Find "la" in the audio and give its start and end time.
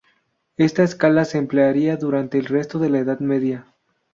2.89-2.97